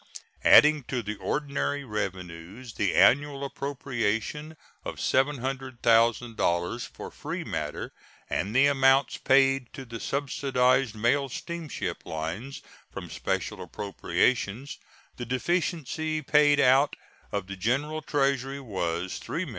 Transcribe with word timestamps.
Adding 0.43 0.81
to 0.85 1.03
the 1.03 1.15
ordinary 1.17 1.83
revenues 1.83 2.73
the 2.73 2.95
annual 2.95 3.45
appropriation 3.45 4.57
of 4.83 4.95
$700,000 4.95 6.87
for 6.87 7.11
free 7.11 7.43
matter 7.43 7.93
and 8.27 8.55
the 8.55 8.65
amounts 8.65 9.17
paid 9.17 9.71
to 9.73 9.85
the 9.85 9.99
subsidized 9.99 10.95
mail 10.95 11.29
steamship 11.29 12.03
lines 12.03 12.63
from 12.91 13.11
special 13.11 13.61
appropriations, 13.61 14.79
the 15.17 15.25
deficiency 15.27 16.23
paid 16.23 16.59
out 16.59 16.95
of 17.31 17.45
the 17.45 17.55
General 17.55 18.01
Treasury 18.01 18.59
was 18.59 19.19
$3,317,765. 19.19 19.49